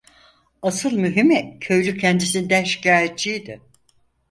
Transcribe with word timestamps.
Asıl 0.61 0.91
mühimi, 0.91 1.57
köylü 1.61 1.97
kendisinden 1.97 2.63
şikayetçiydi. 2.63 3.61